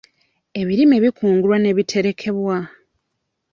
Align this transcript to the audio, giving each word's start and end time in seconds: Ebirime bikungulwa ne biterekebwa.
Ebirime 0.59 0.95
bikungulwa 1.03 1.57
ne 1.59 1.71
biterekebwa. 1.77 2.57